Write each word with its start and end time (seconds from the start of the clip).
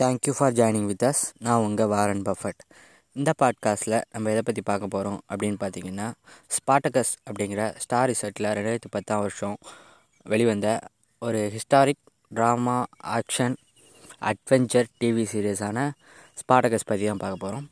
Thank you 0.00 0.30
for 0.30 0.52
joining 0.52 0.86
with 0.86 1.04
us 1.04 1.24
நான் 1.38 1.58
உங்கள் 1.58 1.86
Warren 1.86 2.22
Buffett. 2.22 2.60
இந்த 3.12 3.32
பாட்காஸ்ட்டில் 3.42 4.02
நம்ம 4.10 4.30
எதை 4.30 4.42
பற்றி 4.44 4.62
பார்க்க 4.62 4.86
போகிறோம் 4.86 5.20
அப்படின்னு 5.28 5.56
பார்த்தீங்கன்னா 5.60 6.12
ஸ்பாட்டகஸ் 6.50 7.12
அப்படிங்கிற 7.30 7.78
ஸ்டார் 7.78 8.10
ரிசர்ட்டில் 8.10 8.48
ரெண்டாயிரத்தி 8.52 8.90
பத்தாம் 8.90 9.20
வருஷம் 9.20 9.56
வெளிவந்த 10.22 10.78
ஒரு 11.18 11.52
historic 11.52 12.02
drama 12.34 12.84
action 13.06 13.56
adventure 14.20 14.86
TV 15.00 15.26
சீரியஸான 15.32 15.90
ஸ்பாட்டகஸ் 16.36 16.86
பற்றி 16.86 17.06
தான் 17.06 17.16
பார்க்க 17.16 17.36
போகிறோம் 17.36 17.70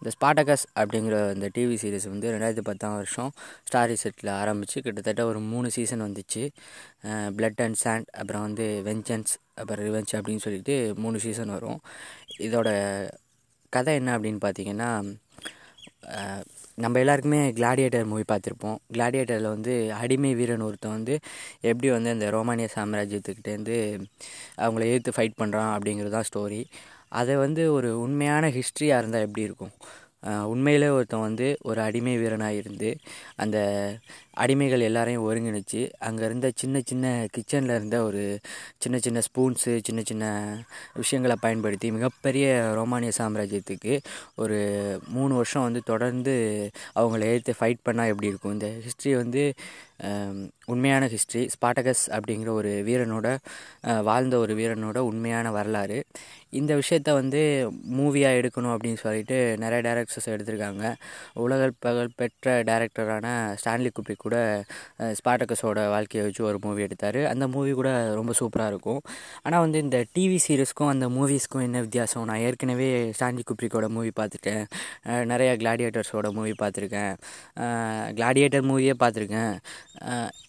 இந்த 0.00 0.10
ஸ்பாட்டகஸ் 0.16 0.64
அப்படிங்கிற 0.80 1.16
இந்த 1.36 1.46
டிவி 1.56 1.76
சீரிஸ் 1.82 2.08
வந்து 2.12 2.32
ரெண்டாயிரத்தி 2.34 2.64
பத்தாம் 2.68 2.96
வருஷம் 2.98 3.30
ஸ்டார் 3.68 3.94
செட்டில் 4.02 4.32
ஆரம்பித்து 4.40 4.82
கிட்டத்தட்ட 4.86 5.24
ஒரு 5.30 5.40
மூணு 5.52 5.70
சீசன் 5.76 6.04
வந்துச்சு. 6.06 6.42
பிளட் 7.38 7.62
அண்ட் 7.66 7.80
சாண்ட் 7.84 8.08
அப்புறம் 8.20 8.44
வந்து 8.48 8.66
வெஞ்சன்ஸ் 8.88 9.34
அப்புறம் 9.60 9.84
ரிவெஞ்ச் 9.88 10.14
அப்படின்னு 10.18 10.44
சொல்லிட்டு 10.46 10.76
மூணு 11.04 11.18
சீசன் 11.26 11.54
வரும். 11.56 11.80
இதோட 12.48 12.68
கதை 13.76 13.94
என்ன 14.00 14.10
அப்படின்னு 14.18 14.40
பார்த்தீங்கன்னா 14.44 14.90
நம்ம 16.82 16.98
எல்லாருக்குமே 17.02 17.40
கிளாடியேட்டர் 17.58 18.08
மூவி 18.10 18.24
பார்த்துருப்போம். 18.32 18.76
கிளாடியேட்டரில் 18.94 19.48
வந்து 19.54 19.72
அடிமை 20.00 20.30
வீரன் 20.38 20.64
ஒருத்தன் 20.66 20.94
வந்து 20.96 21.14
எப்படி 21.70 21.88
வந்து 21.94 22.10
அந்த 22.16 22.26
ரோமானிய 22.36 22.68
சாம்ராஜ்யத்துக்கிட்டேருந்து 22.76 23.76
அவங்கள 24.62 24.84
எதிர்த்து 24.90 25.16
ஃபைட் 25.16 25.38
பண்ணுறான் 25.40 25.72
அப்படிங்கிறது 25.76 26.14
தான் 26.16 26.28
ஸ்டோரி 26.30 26.60
அதை 27.12 27.36
வந்து 27.36 27.72
ஒரு 27.72 28.00
உண்மையான 28.00 28.48
ஹிஸ்ட்ரியாக 28.50 28.98
இருந்தால் 28.98 29.26
எப்படி 29.26 29.42
இருக்கும்? 29.42 29.72
உண்மையிலே 30.44 30.88
ஒருத்தன் 30.88 31.20
வந்து 31.20 31.56
ஒரு 31.62 31.80
அடிமை 31.80 32.14
வீரனாக 32.18 32.54
இருந்து 32.54 32.88
அந்த 33.36 33.58
அடிமைகள் 34.42 34.86
எல்லாரையும் 34.88 35.26
ஒருங்கிணைச்சு 35.28 35.80
அங்கே 35.98 36.24
இருந்த 36.24 36.48
சின்ன 36.54 36.80
சின்ன 36.84 37.06
கிச்சனில் 37.36 37.74
இருந்த 37.78 37.98
ஒரு 38.02 38.22
சின்ன 38.78 38.98
சின்ன 38.98 39.22
ஸ்பூன்ஸு 39.28 39.72
சின்ன 39.82 40.02
சின்ன 40.04 40.24
விஷயங்களை 40.94 41.36
பயன்படுத்தி 41.40 41.90
மிகப்பெரிய 41.90 42.46
ரோமானிய 42.74 43.12
சாம்ராஜ்யத்துக்கு 43.18 43.94
ஒரு 44.36 44.58
மூணு 45.08 45.34
வருஷம் 45.34 45.66
வந்து 45.68 45.82
தொடர்ந்து 45.84 46.36
அவங்கள 46.94 47.20
எதிர்த்து 47.32 47.58
ஃபைட் 47.60 47.84
பண்ணால் 47.88 48.12
எப்படி 48.12 48.32
இருக்கும்? 48.32 48.52
இந்த 48.52 48.70
ஹிஸ்ட்ரி 48.86 49.14
வந்து 49.22 49.44
உண்மையான 50.72 51.04
ஹிஸ்ட்ரி 51.08 51.40
ஸ்பாட்டகஸ் 51.54 52.02
அப்படிங்கிற 52.16 52.50
ஒரு 52.58 52.72
வீரனோட 52.88 53.28
வாழ்ந்த 54.08 54.34
ஒரு 54.38 54.52
வீரனோட 54.56 54.98
உண்மையான 55.10 55.50
வரலாறு. 55.50 55.98
இந்த 56.58 56.72
விஷயத்த 56.80 57.10
வந்து 57.12 57.40
மூவியாக 57.98 58.38
எடுக்கணும் 58.40 58.74
அப்படின்னு 58.74 59.00
சொல்லிட்டு 59.04 59.38
நிறைய 59.58 59.80
டேரக்டர்ஸ் 59.88 60.30
எடுத்திருக்காங்க. 60.34 60.84
உலக 61.44 61.70
பகல் 61.86 62.16
பெற்ற 62.16 62.54
டேரக்டரான 62.70 63.26
ஸ்டான்லி 63.62 63.90
குப்ரிக் 63.96 64.24
கூட 64.28 64.38
ஸ்பாட்டக்கஸோட 65.20 65.78
வாழ்க்கையை 65.94 66.22
வச்சு 66.28 66.42
ஒரு 66.50 66.60
மூவி 66.66 66.80
எடுத்தார். 66.86 67.20
அந்த 67.32 67.44
மூவி 67.56 67.72
கூட 67.80 67.90
ரொம்ப 68.20 68.32
சூப்பராக 68.40 68.72
இருக்கும். 68.72 69.00
ஆனால் 69.46 69.62
வந்து 69.64 69.78
இந்த 69.86 69.98
டிவி 70.16 70.38
சீரீஸ்க்கும் 70.46 70.92
அந்த 70.94 71.06
மூவிஸ்க்கும் 71.16 71.64
என்ன 71.66 71.78
வித்தியாசம்? 71.86 72.26
நான் 72.30 72.42
ஏற்கனவே 72.46 72.88
ஸ்டான்லி 73.16 73.42
குப்ரிக்கோட 73.50 73.86
மூவி 73.96 74.10
பார்த்துட்டேன். 74.20 74.64
நிறையா 75.32 75.52
கிளாடியேட்டர்ஸோட 75.62 76.28
மூவி 76.38 76.52
பார்த்துருக்கேன். 76.62 77.14
கிளாடியேட்டர் 78.18 78.66
மூவியே 78.70 78.94
பார்த்துருக்கேன். 79.02 79.54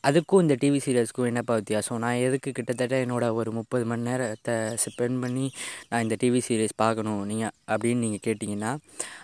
அதுக்கும் 0.08 0.44
இந்த 0.46 0.56
டிவி 0.64 0.80
சீரியல்ஸ்க்கும் 0.86 1.30
என்னப்பா 1.30 1.54
வித்தியாசம்? 1.62 2.00
நான் 2.06 2.24
எதுக்கு 2.28 2.50
கிட்டத்தட்ட 2.58 2.96
என்னோட 3.06 3.26
ஒரு 3.40 3.50
முப்பது 3.60 3.84
மணி 3.92 4.04
நேரத்தை 4.10 4.56
ஸ்பெண்ட் 4.84 5.20
பண்ணி 5.24 5.46
நான் 5.90 6.04
இந்த 6.06 6.16
டிவி 6.24 6.42
சீரியஸ் 6.48 6.76
பார்க்கணும் 6.84 7.22
நீங்கள் 7.32 7.54
அப்படின்னு 7.74 8.04
நீங்கள் 8.06 8.24
கேட்டிங்கன்னா 8.28 8.72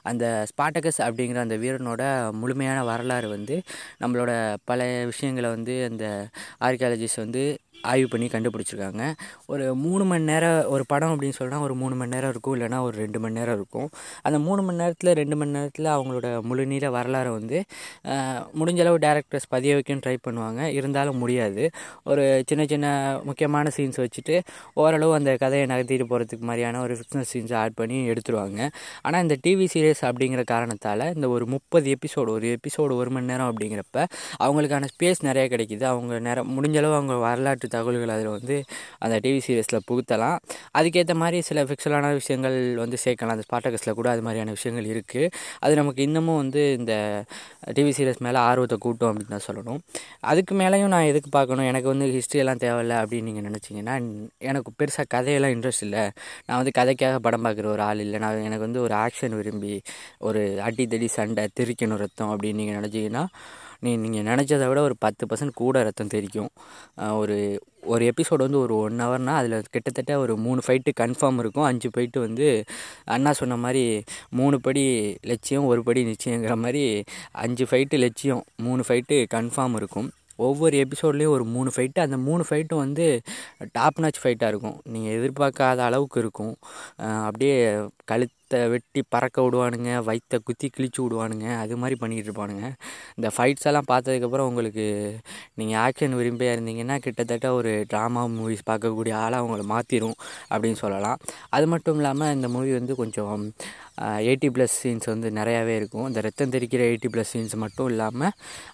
அந்த 0.09 0.25
ஸ்பாட்டகஸ் 0.51 0.99
அப்படிங்கிற 1.07 1.39
அந்த 1.45 1.57
வீரனோட 1.63 2.03
முழுமையான 2.41 2.79
வரலாறு 2.89 3.27
வந்து 3.35 3.55
நம்மளோட 4.01 4.31
பல 4.65 4.81
விஷயங்களை 5.05 5.49
வந்து 5.49 5.85
அந்த 5.85 6.05
ஆர்கியாலஜிஸ்ட் 6.61 7.15
வந்து 7.15 7.43
ஆய்வு 7.81 8.07
பண்ணி 8.07 8.27
கண்டுபிடிச்சிருக்காங்க. 8.27 9.03
ஒரு 9.45 9.75
மூணு 9.75 10.03
மணி 10.05 10.23
நேரம் 10.23 10.69
ஒரு 10.75 10.83
படம் 10.87 11.11
அப்படின்னு 11.13 11.37
சொன்னால் 11.39 11.61
ஒரு 11.61 11.75
மூணு 11.75 11.95
மணி 11.95 12.13
நேரம் 12.15 12.29
இருக்கும் 12.29 12.55
இல்லைன்னா 12.55 12.79
ஒரு 12.81 12.95
ரெண்டு 12.97 13.19
மணி 13.19 13.33
நேரம் 13.33 13.55
இருக்கும். 13.55 13.89
அந்த 14.21 14.39
மூணு 14.39 14.61
மணி 14.61 14.77
நேரத்தில் 14.77 15.13
ரெண்டு 15.13 15.35
மணி 15.35 15.51
நேரத்தில் 15.51 15.85
அவங்களோட 15.85 16.29
முழுநீள 16.49 16.89
வரலாறை 16.97 17.31
வந்து 17.37 17.57
முடிஞ்சளவு 18.59 18.97
டேரக்டர்ஸ் 19.05 19.47
பதிய 19.49 19.75
வைக்கன்னு 19.75 20.03
ட்ரை 20.05 20.15
பண்ணுவாங்க. 20.27 20.61
இருந்தாலும் 20.79 21.17
முடியாது. 21.17 21.69
ஒரு 22.03 22.43
சின்ன 22.47 22.65
சின்ன 22.65 22.87
முக்கியமான 23.23 23.71
சீன்ஸ் 23.77 24.01
வச்சுட்டு 24.03 24.39
ஓரளவு 24.73 25.13
அந்த 25.13 25.35
கதையை 25.43 25.67
நகர்த்திட்டு 25.67 26.07
போகிறதுக்கு 26.11 26.47
மாதிரியான 26.51 26.81
ஒரு 26.81 26.97
ஃபிக்ஷனல் 26.97 27.29
சீன்ஸை 27.33 27.55
ஆட் 27.55 27.73
பண்ணி 27.73 27.99
எடுத்துருவாங்க. 28.09 28.69
ஆனால் 29.01 29.21
இந்த 29.21 29.37
டிவி 29.47 29.67
சீரியஸ் 29.73 30.03
அப்படிங்கிற 30.09 30.43
காரணத்தால் 30.43 31.05
இந்த 31.15 31.29
ஒரு 31.29 31.45
முப்பது 31.45 31.95
எபிசோடு 31.95 32.29
ஒரு 32.37 32.57
எபிசோடு 32.57 32.93
ஒரு 33.01 33.09
மணி 33.09 33.25
நேரம் 33.25 33.51
அப்படிங்கிறப்ப 33.51 34.05
அவங்களுக்கான 34.43 34.87
ஸ்பேஸ் 34.93 35.25
நிறைய 35.29 35.45
கிடைக்குது. 35.55 35.83
அவங்க 35.83 36.19
நேரம் 36.19 36.49
முடிஞ்சளவு 36.55 36.95
அவங்க 36.99 37.15
வரலாற்று 37.27 37.64
தகவல்கள் 37.73 38.13
அதில் 38.15 38.31
வந்து 38.37 38.55
அந்த 39.05 39.15
டிவி 39.25 39.39
சீரியஸில் 39.47 39.85
புகுத்தலாம். 39.89 40.37
அதுக்கேற்ற 40.79 41.15
மாதிரி 41.23 41.39
சில 41.49 41.63
ஃபிக்சலான 41.69 42.11
விஷயங்கள் 42.19 42.57
வந்து 42.83 42.99
சேர்க்கலாம். 43.05 43.35
அந்த 43.35 43.45
ஸ்பாட்டகஸில் 43.47 43.97
கூட 43.99 44.09
அது 44.13 44.23
மாதிரியான 44.27 44.53
விஷயங்கள் 44.57 44.89
இருக்குது 44.93 45.31
அது 45.65 45.73
நமக்கு 45.81 46.01
இன்னமும் 46.07 46.39
வந்து 46.43 46.63
இந்த 46.79 46.93
டிவி 47.77 47.93
சீரியஸ் 47.99 48.23
மேலே 48.27 48.39
ஆர்வத்தை 48.49 48.79
கூட்டும் 48.85 49.09
அப்படின்னு 49.11 49.35
தான் 49.35 49.47
சொல்லணும். 49.49 49.79
அதுக்கு 50.31 50.53
மேலேயும் 50.61 50.93
நான் 50.95 51.09
எதுக்கு 51.11 51.31
பார்க்கணும்? 51.37 51.67
எனக்கு 51.71 51.89
வந்து 51.93 52.07
ஹிஸ்ட்ரியெல்லாம் 52.17 52.63
எல்லாம் 52.83 53.01
அப்படின்னு 53.03 53.29
நீங்கள் 53.29 53.47
நினச்சிங்கன்னா 53.49 53.95
எனக்கு 54.51 54.71
பெருசாக 54.79 55.07
கதையெல்லாம் 55.15 55.53
இன்ட்ரெஸ்ட் 55.55 55.85
இல்லை. 55.87 56.03
நான் 56.47 56.59
வந்து 56.61 56.73
கதைக்காக 56.79 57.19
படம் 57.27 57.45
பார்க்குற 57.47 57.67
ஒரு 57.75 57.83
ஆள் 57.89 58.03
இல்லை. 58.05 58.19
நான் 58.25 58.45
எனக்கு 58.47 58.65
வந்து 58.67 58.81
ஒரு 58.85 58.95
ஆக்ஷன் 59.05 59.35
விரும்பி 59.39 59.75
ஒரு 60.27 60.41
அடி 60.67 60.85
தடி 60.93 61.07
சண்டை 61.17 61.43
திரிக்கணும் 61.59 62.01
ரத்தம் 62.03 62.31
அப்படின்னு 62.33 62.59
நீங்கள் 62.61 62.77
நினச்சிங்கன்னா 62.79 63.23
நீ 63.83 63.91
நீங்கள் 64.03 64.27
நினச்சதை 64.31 64.67
விட 64.67 64.81
ஒரு 64.81 64.95
பத்து 64.99 65.25
பர்சன்ட் 65.29 65.59
கூட 65.61 65.83
ரத்தம் 65.83 66.13
தெரிக்கும் 66.15 66.51
ஒரு 67.21 67.37
ஒரு 67.93 68.03
எபிசோடு 68.11 68.41
வந்து 68.45 68.59
ஒரு 68.59 68.75
ஒன் 68.75 69.01
ஹவர்னால் 69.03 69.39
அதில் 69.39 69.71
கிட்டத்தட்ட 69.71 70.13
ஒரு 70.19 70.33
மூணு 70.37 70.61
ஃபைட்டு 70.65 70.91
கன்ஃபார்ம் 71.01 71.39
இருக்கும். 71.39 71.63
அஞ்சு 71.63 71.89
ஃபைட்டு 71.93 72.19
வந்து 72.19 72.47
அண்ணா 73.15 73.31
சொன்ன 73.33 73.57
மாதிரி 73.57 73.83
மூணு 74.29 74.59
படி 74.59 74.85
லட்சியம் 75.21 75.65
ஒரு 75.65 75.83
படி 75.83 76.03
நிச்சயங்கிற 76.11 76.55
மாதிரி 76.55 77.03
அஞ்சு 77.45 77.65
ஃபைட்டு 77.71 77.97
லட்சியம் 78.05 78.43
மூணு 78.67 78.83
ஃபைட்டு 78.87 79.17
கன்ஃபார்ம் 79.35 79.75
இருக்கும். 79.75 80.09
ஒவ்வொரு 80.35 80.75
எபிசோட்லேயும் 80.85 81.33
ஒரு 81.35 81.45
மூணு 81.45 81.69
ஃபைட்டு 81.75 81.99
அந்த 82.05 82.17
மூணு 82.17 82.43
ஃபைட்டும் 82.49 82.81
வந்து 82.85 83.05
டாப் 83.71 83.99
நாச் 84.03 84.19
ஃபைட்டாக 84.23 84.51
இருக்கும். 84.53 84.77
நீங்கள் 84.93 85.13
எதிர்பார்க்காத 85.17 85.77
அளவுக்கு 85.89 86.19
இருக்கும். 86.19 86.55
அப்படியே 87.27 87.55
அப்படியே 87.73 88.29
கழுத்தை 88.45 88.67
வெட்டி 88.73 89.01
பறக்க 89.13 89.37
விடுவானுங்க 89.45 89.91
வயிற்றை 90.07 90.37
குத்தி 90.47 90.67
கிழிச்சு 90.75 90.99
விடுவானுங்க 91.03 91.47
அது 91.61 91.73
மாதிரி 91.81 91.95
பண்ணிகிட்டு 92.01 92.29
இருப்பானுங்க. 92.29 92.65
இந்த 93.17 93.27
ஃபைட்ஸ் 93.35 93.67
எல்லாம் 93.69 93.87
பார்த்ததுக்கப்புறம் 93.91 94.47
உங்களுக்கு 94.49 94.85
நீங்கள் 95.59 95.79
ஆக்ஷன் 95.85 96.17
விரும்பியாக 96.19 96.55
இருந்தீங்கன்னா 96.55 96.97
கிட்டத்தட்ட 97.05 97.49
ஒரு 97.59 97.71
ட்ராமா 97.93 98.23
மூவிஸ் 98.35 98.67
பார்க்கக்கூடிய 98.69 99.15
ஆளாக 99.23 99.39
அவங்கள 99.41 99.65
மாற்றிடும் 99.73 100.17
அப்படின்னு 100.51 100.79
சொல்லலாம். 100.83 101.17
அது 101.57 101.67
மட்டும் 101.73 101.97
இல்லாமல் 102.01 102.33
இந்த 102.37 102.49
மூவி 102.57 102.73
வந்து 102.79 102.95
கொஞ்சம் 103.01 103.41
எயிட்டி 104.29 104.47
ப்ளஸ் 104.55 104.77
சீன்ஸ் 104.83 105.07
வந்து 105.11 105.27
நிறையாவே 105.39 105.73
இருக்கும். 105.79 106.07
இந்த 106.09 106.21
ரத்தம் 106.25 106.53
தெரிக்கிற 106.55 106.81
எயிட்டி 106.89 107.09
ப்ளஸ் 107.13 107.31
சீன்ஸ் 107.33 107.55
மட்டும் 107.63 107.89
இல்லாமல் 107.91 108.33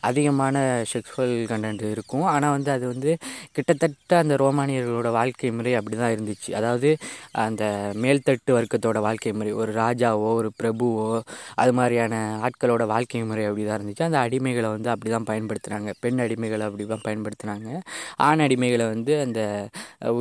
அதிகமான 0.09 0.55
செக்ஸுவல் 0.91 1.35
கண்டென்ட் 1.51 1.83
இருக்கும். 1.95 2.25
ஆனால் 2.35 2.53
வந்து 2.57 2.71
அது 2.75 2.85
வந்து 2.93 3.11
கிட்டத்தட்ட 3.57 4.17
அந்த 4.23 4.35
ரோமானியர்களோட 4.43 5.09
வாழ்க்கை 5.19 5.51
முறை 5.57 5.73
அப்படி 5.79 5.97
தான் 6.03 6.13
இருந்துச்சு. 6.15 6.49
அதாவது 6.59 6.91
அந்த 7.45 7.63
மேல்தட்டு 8.03 8.51
வர்க்கத்தோட 8.59 8.99
வாழ்க்கை 9.07 9.33
முறை. 9.39 9.51
ஒரு 9.61 9.70
ராஜாவோ 9.79 10.29
ஒரு 10.41 10.51
பிரபுவோ 10.61 11.07
அது 11.63 11.73
மாதிரியான 11.79 12.21
ஆட்களோட 12.47 12.85
வாழ்க்கை 12.93 13.23
முறை 13.31 13.45
அப்படி 13.49 13.65
தான் 13.67 13.77
இருந்துச்சு. 13.79 14.07
அந்த 14.09 14.19
அடிமைகளை 14.27 14.71
வந்து 14.75 14.89
அப்படி 14.93 15.11
தான் 15.17 15.29
பயன்படுத்துகிறாங்க 15.31 15.91
பெண் 16.05 16.23
அடிமைகளை 16.27 16.65
அப்படி 16.69 16.87
தான் 16.95 17.05
பயன்படுத்துகிறாங்க 17.09 17.69
ஆண் 18.29 18.43
அடிமைகளை 18.47 18.87
வந்து 18.95 19.13
அந்த 19.27 19.41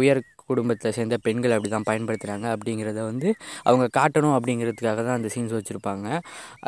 உயர் 0.00 0.22
குடும்பத்தை 0.50 0.88
சேர்ந்த 0.96 1.16
பெண்கள் 1.24 1.52
அப்படி 1.54 1.70
தான் 1.74 1.86
பயன்படுத்துகிறாங்க 1.88 2.46
அப்படிங்கிறத 2.54 3.00
வந்து 3.10 3.28
அவங்க 3.68 3.84
காட்டணும் 3.98 4.34
அப்படிங்கிறதுக்காக 4.36 5.00
தான் 5.08 5.18
அந்த 5.18 5.28
சீன்ஸ் 5.34 5.54
வச்சுருப்பாங்க. 5.56 6.06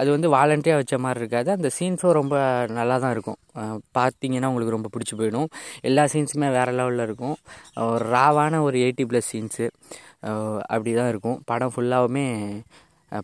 அது 0.00 0.08
வந்து 0.14 0.28
வாலண்டியாக 0.34 0.80
வச்ச 0.80 0.96
மாதிரி 1.04 1.20
இருக்காது. 1.22 1.50
அந்த 1.56 1.68
சீன்ஸும் 1.78 2.14
ரொம்ப 2.18 2.36
நல்லா 2.78 2.96
தான் 3.04 3.14
இருக்கும் 3.16 3.38
பார்த்தீங்கன்னா 3.98 4.50
உங்களுக்கு 4.52 4.76
ரொம்ப 4.76 4.90
பிடிச்சி 4.96 5.16
போயிடும். 5.20 5.48
எல்லா 5.90 6.04
சீன்ஸுமே 6.12 6.50
வேறு 6.58 6.74
லெவலில் 6.80 7.04
இருக்கும். 7.08 7.36
ஒரு 7.94 8.06
ராவான 8.16 8.60
ஒரு 8.68 8.78
எயிட்டி 8.84 9.06
ப்ளஸ் 9.12 9.32
சீன்ஸு 9.34 9.66
அப்படி 10.72 10.90
தான் 11.00 11.10
இருக்கும். 11.12 11.38
படம் 11.50 11.74
ஃபுல்லாகவுமே 11.74 12.26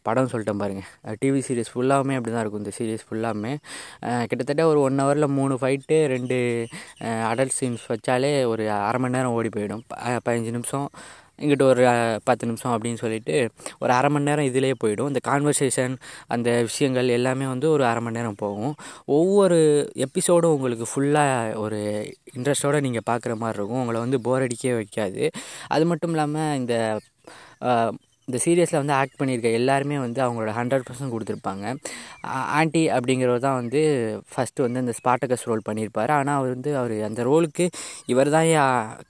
படம் 0.07 0.31
சொல்லிட்டேன் 0.31 0.61
பாருங்கள் 0.63 1.17
டிவி 1.21 1.41
சீரியஸ் 1.47 1.71
ஃபுல்லாகவுமே 1.75 2.17
அப்படி 2.19 2.33
தான் 2.33 2.43
இருக்கும் 2.45 2.63
இந்த 2.63 2.73
சீரியஸ் 2.79 3.05
ஃபுல்லாமே 3.09 3.53
கிட்டத்தட்ட 4.31 4.65
ஒரு 4.71 4.81
ஒன் 4.87 5.01
ஹவரில் 5.03 5.35
மூணு 5.39 5.55
ஃபைட்டு 5.61 5.99
ரெண்டு 6.15 6.37
அடல்ட் 7.31 7.57
சீன்ஸ் 7.59 7.87
வச்சாலே 7.93 8.33
ஒரு 8.53 8.65
அரை 8.89 8.99
மணி 9.05 9.17
நேரம் 9.17 9.37
ஓடி 9.39 9.51
போயிடும். 9.57 9.83
பதினஞ்சு 10.27 10.53
நிமிஷம். 10.57 10.89
இங்கிட்ட 11.43 11.65
ஒரு 11.73 11.85
பத்து 12.25 12.47
நிமிஷம் 12.47 12.73
அப்படின்னு 12.75 13.01
சொல்லிட்டு 13.03 13.37
ஒரு 13.83 13.93
அரை 13.93 14.11
மணி 14.11 14.29
நேரம் 14.29 14.49
இதிலே 14.51 14.73
போயிடும். 14.85 15.11
இந்த 15.13 15.21
கான்வர்சேஷன் 15.29 15.95
அந்த 16.27 16.49
விஷயங்கள் 16.69 17.15
எல்லாமே 17.19 17.47
வந்து 17.47 17.69
ஒரு 17.71 17.85
அரை 17.91 18.03
மணி 18.03 18.19
நேரம் 18.19 18.41
போகும். 18.45 18.75
ஒவ்வொரு 19.19 19.59
எபிசோடும் 20.07 20.55
உங்களுக்கு 20.57 20.89
ஃபுல்லாக 20.93 21.55
ஒரு 21.65 21.81
இன்ட்ரெஸ்டோடு 22.37 22.85
நீங்கள் 22.89 23.09
பார்க்குற 23.11 23.35
மாதிரி 23.43 23.59
இருக்கும். 23.59 23.81
உங்களை 23.85 24.01
வந்து 24.07 24.21
போர் 24.27 24.45
அடிக்கவே 24.47 24.75
வைக்காது. 24.83 25.25
அது 25.69 25.87
மட்டும் 25.93 26.15
இல்லாமல் 26.17 26.57
இந்த 26.61 26.75
இந்த 28.29 28.39
சீரியஸில் 28.45 28.81
வந்து 28.81 28.95
ஆக்ட் 29.01 29.19
பண்ணியிருக்க 29.21 29.51
எல்லாருமே 29.61 29.99
வந்து 30.07 30.21
அவங்களோட 30.25 30.53
ஹண்ட்ரட் 30.59 30.87
பர்சன்ட் 30.89 31.13
கொடுத்துருப்பாங்க. 31.15 31.65
ஆண்டி 32.59 32.83
அப்படிங்கிறவர் 32.97 33.45
தான் 33.47 33.59
வந்து 33.61 33.81
ஃபஸ்ட்டு 34.33 34.65
வந்து 34.67 34.83
அந்த 34.85 34.95
ஸ்பாட்டகஸ் 34.99 35.45
ரோல் 35.51 35.63
பண்ணியிருப்பார். 35.69 36.13
ஆனால் 36.19 36.39
அவர் 36.41 36.51
வந்து 36.57 36.73
அவர் 36.81 36.95
அந்த 37.09 37.21
ரோலுக்கு 37.31 37.67
இவர் 38.13 38.31
தான் 38.37 38.49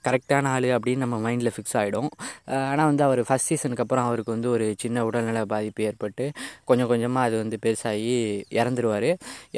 கரெக்டான 0.07 0.51
ஆள் 0.55 0.67
அப்படின்னு 0.77 1.03
நம்ம 1.05 1.19
மைண்டில் 1.25 1.53
ஃபிக்ஸ் 1.55 1.75
ஆகிடும் 1.81 2.09
ஆனால் 2.71 2.89
வந்து 2.91 3.03
அவர் 3.07 3.21
ஃபஸ்ட் 3.29 3.49
சீசனுக்கு 3.51 3.83
அப்புறம் 3.85 4.07
அவருக்கு 4.09 4.31
வந்து 4.35 4.49
ஒரு 4.55 4.67
சின்ன 4.83 5.03
உடல்நல 5.09 5.41
பாதிப்பு 5.53 5.87
ஏற்பட்டு 5.89 6.25
கொஞ்சம் 6.69 6.89
கொஞ்சமாக 6.93 7.27
அது 7.29 7.35
வந்து 7.43 7.57
பெருசாகி 7.65 8.15
இறந்துருவார். 8.59 9.09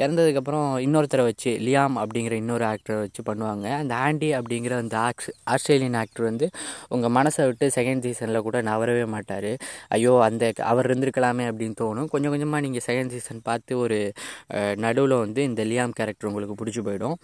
இறந்ததுக்கப்புறம் 0.02 0.66
இன்னொருத்தரை 0.86 1.24
வச்சு 1.30 1.52
லியாம் 1.68 1.96
அப்படிங்கிற 2.02 2.36
இன்னொரு 2.42 2.66
ஆக்டரை 2.72 2.98
வச்சு 3.04 3.22
பண்ணுவாங்க. 3.30 3.66
அந்த 3.82 3.94
ஆண்டி 4.06 4.30
அப்படிங்கிற 4.40 4.74
அந்த 4.84 4.96
ஆக்ஸ் 5.08 5.30
ஆஸ்திரேலியன் 5.54 5.98
ஆக்டர் 6.02 6.28
வந்து 6.30 6.48
உங்கள் 6.96 7.14
மனசை 7.18 7.46
விட்டு 7.50 7.68
செகண்ட் 7.78 8.04
சீசனில் 8.08 8.46
கூட 8.48 8.58
நவரவே 8.72 9.06
மாட்டார். 9.14 9.50
ஐயோ 9.96 10.12
அந்த 10.28 10.52
அவர் 10.70 10.88
இருந்திருக்கலாமே 10.88 11.46
அப்படின்னு 11.50 11.76
தோணும். 11.82 12.08
கொஞ்சம் 12.12 12.32
கொஞ்சமாக 12.34 12.60
நீங்கள் 12.66 12.84
செகண்ட் 12.88 13.12
சீசன் 13.14 13.42
பார்த்து 13.48 13.72
ஒரு 13.84 13.98
நடுவில் 14.84 15.16
வந்து 15.24 15.40
இந்த 15.50 15.62
லியாம் 15.70 15.94
கேரக்டர் 16.00 16.30
உங்களுக்கு 16.30 16.56
பிடிச்சி 16.62 16.82
போயிடும். 16.88 17.16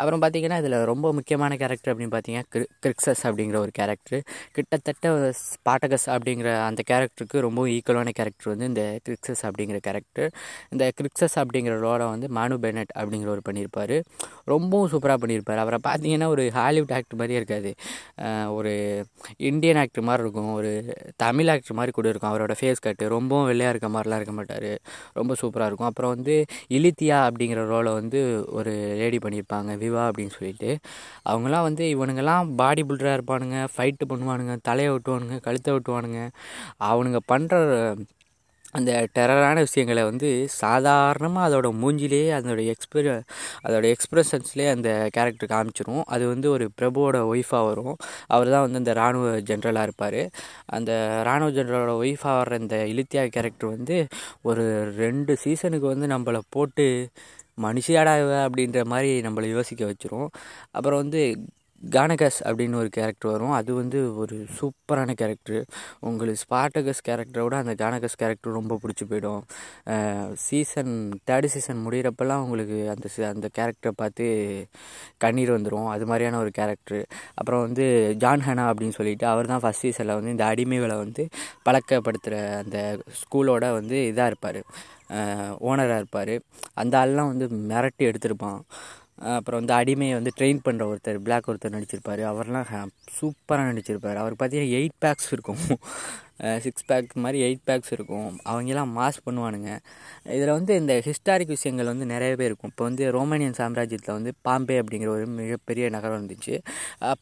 அப்புறம் 0.00 0.22
பார்த்தீங்கன்னா 0.24 0.58
இதில் 0.62 0.78
ரொம்ப 0.92 1.12
முக்கியமான 1.18 1.58
கேரக்டர் 1.62 1.92
அப்படின்னு 1.92 2.14
பார்த்தீங்கன்னா 2.16 2.48
கிரி 2.54 2.66
கிரிக்ஸஸ் 2.84 3.24
அப்படிங்கிற 3.28 3.58
ஒரு 3.64 3.74
கேரக்டர் 3.80 4.20
கிட்டத்தட்ட 4.58 5.14
ஸ்பாட்டகஸ் 5.44 6.08
அப்படிங்கிற 6.14 6.50
அந்த 6.68 6.80
கேரக்டருக்கு 6.90 7.44
ரொம்ப 7.46 7.66
ஈக்குவலான 7.76 8.12
கேரக்டர் 8.20 8.52
வந்து 8.54 8.68
இந்த 8.72 8.84
கிரிக்ஸஸ் 9.06 9.42
அப்படிங்கிற 9.48 9.78
கேரக்டர் 9.88 10.30
இந்த 10.74 10.84
கிரிக்ஸஸ் 10.98 11.36
அப்படிங்கிற 11.42 11.74
ரோட 11.86 12.02
வந்து 12.14 12.26
மானு 12.38 12.56
பெனட் 12.64 12.92
அப்படிங்கிறவர் 13.00 13.42
பண்ணியிருப்பார் 13.48 13.96
ரொம்பவும் 14.52 14.90
சூப்பராக 14.92 15.18
பண்ணியிருப்பார் 15.22 15.60
அவரை 15.64 15.78
பார்த்தீங்கன்னா 15.88 16.28
ஒரு 16.34 16.44
ஹாலிவுட் 16.58 16.94
ஆக்டர் 16.96 17.18
மாதிரியே 17.20 17.38
இருக்காது. 17.40 17.70
ஒரு 18.56 18.72
இந்தியன் 19.50 19.80
ஆக்டர் 19.82 20.06
மாதிரி 20.08 20.24
இருக்கும். 20.26 20.50
ஒரு 20.58 20.70
தமிழ் 21.24 21.50
ஆக்டர் 21.54 21.73
மாதிரி 21.78 21.92
கூட 21.98 22.06
இருக்கும். 22.12 22.30
அவரோட 22.32 22.54
ஃபேஸ் 22.60 22.84
கட்டு 22.86 23.08
ரொம்பவும் 23.16 23.48
வெள்ளையாக 23.50 23.74
இருக்க 23.74 23.88
மாதிரிலாம் 23.94 24.20
இருக்க 24.22 24.34
மாட்டார். 24.38 24.70
ரொம்ப 25.18 25.32
சூப்பராக 25.42 25.68
இருக்கும். 25.70 25.90
அப்புறம் 25.90 26.12
வந்து 26.16 26.36
இலித்தியா 26.78 27.18
அப்படிங்கிற 27.28 27.62
ரோலை 27.72 27.92
வந்து 28.00 28.20
ஒரு 28.58 28.74
லேடி 29.00 29.20
பண்ணியிருப்பாங்க 29.24 29.70
விவா 29.84 30.04
அப்படின்னு 30.10 30.34
சொல்லிட்டு. 30.38 30.70
அவங்களாம் 31.32 31.66
வந்து 31.68 31.86
இவனுங்கெல்லாம் 31.96 32.50
பாடி 32.62 32.84
பில்டராக 32.90 33.18
இருப்பானுங்க 33.18 33.58
ஃபைட்டு 33.74 34.10
பண்ணுவானுங்க 34.12 34.56
தலையை 34.70 34.90
ஒட்டுவானுங்க 34.96 35.38
கழுத்தை 35.48 35.72
ஒட்டுவானுங்க. 35.78 36.20
அவனுங்க 36.90 37.20
பண்ணுற 37.32 37.56
அந்த 38.78 38.92
டெரரான 39.16 39.56
விஷயங்களை 39.66 40.02
வந்து 40.08 40.28
சாதாரணமாக 40.62 41.46
அதோட 41.48 41.68
மூஞ்சிலே 41.82 42.20
அதோட 42.36 42.60
எக்ஸ்பிர 42.72 43.04
அதோட 43.66 43.84
எக்ஸ்ப்ரெஷன்ஸ்லேயே 43.94 44.68
அந்த 44.76 44.90
கேரக்டர் 45.16 45.52
காமிச்சிரும். 45.54 46.02
அது 46.14 46.24
வந்து 46.32 46.48
ஒரு 46.50 46.66
பிரபுவோட 46.78 47.18
ஒய்ஃபாக 47.32 47.62
வரும். 47.70 47.94
அவர் 48.34 48.52
தான் 48.54 48.64
வந்து 48.66 48.80
அந்த 48.82 48.92
இராணுவ 48.98 49.34
ஜென்ரலாக 49.50 49.86
இருப்பார். 49.88 50.20
அந்த 50.76 50.90
இராணுவ 51.24 51.50
ஜென்ரலோட 51.58 51.94
ஒய்ஃபாக 52.02 52.34
வர்ற 52.40 52.58
இந்த 52.64 52.78
இலித்தியா 52.92 53.24
கேரக்டர் 53.36 53.74
வந்து 53.76 53.98
ஒரு 54.42 54.64
ரெண்டு 55.02 55.34
சீசனுக்கு 55.44 55.88
வந்து 55.94 56.08
நம்மளை 56.14 56.42
போட்டு 56.56 56.86
மனுஷியாடா 57.66 58.14
அப்படின்ற 58.46 58.80
மாதிரி 58.92 59.10
நம்மளை 59.28 59.48
யோசிக்க 59.56 59.82
வச்சிரும். 59.92 60.28
அப்புறம் 60.76 61.02
வந்து 61.04 61.22
கானகஸ் 61.94 62.38
அப்படின்னு 62.48 62.76
ஒரு 62.80 62.90
கேரக்டர் 62.96 63.30
வரும். 63.32 63.54
அது 63.58 63.70
வந்து 63.74 63.98
ஒரு 64.22 64.36
சூப்பரான 64.58 65.14
கேரக்டர் 65.20 65.64
உங்களுக்கு 66.08 66.42
ஸ்பார்டகஸ் 66.44 67.02
கேரக்டரை 67.08 67.42
விட 67.46 67.56
அந்த 67.62 67.74
கானகஸ் 67.82 68.18
கேரக்டர் 68.22 68.56
ரொம்ப 68.58 68.78
பிடிச்சி 68.82 69.04
போயிடும். 69.10 69.42
சீசன் 70.46 70.94
தேர்டு 71.30 71.50
சீசன் 71.54 71.84
முடிகிறப்பெல்லாம் 71.86 72.44
உங்களுக்கு 72.46 72.78
அந்த 72.94 73.06
அந்த 73.32 73.50
கேரக்டரை 73.58 73.92
பார்த்து 74.02 74.26
கண்ணீர் 75.24 75.54
வந்துடும் 75.56 75.90
அது 75.94 76.06
மாதிரியான 76.10 76.40
ஒரு 76.44 76.52
கேரக்டர் 76.60 77.04
அப்புறம் 77.34 77.64
வந்து 77.66 77.86
ஜான் 78.24 78.46
ஹனா 78.48 78.66
அப்படின்னு 78.72 78.98
சொல்லிட்டு 78.98 79.26
அவர் 79.34 79.52
தான் 79.52 79.64
ஃபஸ்ட் 79.64 79.84
சீசனில் 79.86 80.16
வந்து 80.18 80.34
இந்த 80.36 80.46
அடிமைகளை 80.52 80.98
வந்து 81.04 81.24
பழக்கப்படுத்துகிற 81.68 82.36
அந்த 82.64 82.78
ஸ்கூலோட 83.22 83.64
வந்து 83.78 83.98
இதாக 84.10 84.30
இருப்பார். 84.32 84.60
ஓனராக 85.68 86.02
இருப்பார். 86.02 86.34
அந்த 86.82 86.94
ஆள்லாம் 87.00 87.32
வந்து 87.32 87.46
மிரட்டி 87.70 88.04
எடுத்திருப்பான். 88.10 88.60
அப்புறம் 89.32 89.60
வந்து 89.60 89.74
அடிமையை 89.80 90.14
வந்து 90.18 90.32
ட்ரெயின் 90.38 90.60
பண்ணுற 90.66 90.84
ஒருத்தர் 90.92 91.18
பிளாக் 91.26 91.48
ஒருத்தர் 91.50 91.74
நடிச்சிருப்பார். 91.76 92.22
அவர்லாம் 92.30 92.92
சூப்பராக 93.18 93.66
நடிச்சிருப்பார். 93.70 94.18
அவர் 94.22 94.34
பார்த்தீங்கன்னா 94.40 94.74
எயிட் 94.80 94.98
பேக்ஸ் 95.04 95.30
இருக்கும். 95.36 95.62
சிக்ஸ் 96.64 96.86
பேக் 96.90 97.10
மாதிரி 97.24 97.38
எயிட் 97.46 97.64
பேக்ஸ் 97.68 97.92
இருக்கும். 97.96 98.30
அவங்கெல்லாம் 98.50 98.92
மாஸ் 98.98 99.20
பண்ணுவானுங்க. 99.26 99.70
இதில் 100.36 100.52
வந்து 100.58 100.72
இந்த 100.80 100.94
ஹிஸ்டாரிக் 101.06 101.52
விஷயங்கள் 101.56 101.90
வந்து 101.92 102.06
நிறையவே 102.12 102.44
இருக்கும். 102.50 102.70
இப்போ 102.72 102.84
வந்து 102.88 103.04
ரோமானியன் 103.16 103.58
சாம்ராஜ்யத்தில் 103.60 104.16
வந்து 104.18 104.32
பாம்பே 104.48 104.76
அப்படிங்கிற 104.82 105.10
ஒரு 105.18 105.26
மிகப்பெரிய 105.40 105.88
நகரம் 105.96 106.18
இருந்துச்சு. 106.20 106.56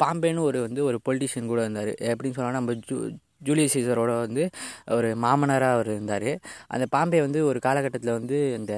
பாம்பேன்னு 0.05 0.47
ஒரு 0.51 0.61
வந்து 0.67 0.83
ஒரு 0.89 1.01
பொலிட்டிஷியன் 1.09 1.53
கூட 1.53 1.61
இருந்தார். 1.67 1.93
எப்படின்னு 2.13 2.39
சொன்னால் 2.39 2.59
நம்ம 2.61 2.79
ஜூ 2.89 2.99
ஜூலியஸ் 3.47 3.75
சீசரோட 3.77 4.13
வந்து 4.25 4.43
ஒரு 4.97 5.09
மாமனராக 5.23 5.77
அவர் 5.77 5.89
இருந்தார். 5.95 6.31
அந்த 6.75 6.85
பாம்பே 6.97 7.21
வந்து 7.27 7.41
ஒரு 7.51 7.59
காலகட்டத்தில் 7.67 8.19
வந்து 8.19 8.39
இந்த 8.59 8.75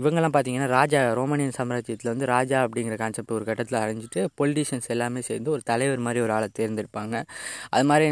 இவங்கெல்லாம் 0.00 0.34
பார்த்தீங்கன்னா 0.34 0.68
ராஜா 0.78 1.00
ரோமானியன் 1.18 1.54
சாம்ராஜ்யத்தில் 1.56 2.10
வந்து 2.12 2.26
ராஜா 2.32 2.58
அப்படிங்கிற 2.66 2.94
கான்செப்ட் 3.02 3.34
ஒரு 3.36 3.44
கட்டத்தில் 3.48 3.78
அரைஞ்சிட்டு 3.82 4.20
பொலிட்டீஷியன்ஸ் 4.38 4.88
எல்லாமே 4.94 5.20
சேர்ந்து 5.28 5.50
ஒரு 5.50 5.62
தலைவர் 5.70 6.02
மாதிரி 6.06 6.20
ஒரு 6.24 6.32
ஆளை 6.36 6.48
தேர்ந்தெடுப்பாங்க. 6.58 7.16
அது 7.74 7.84
மாதிரி 7.90 8.06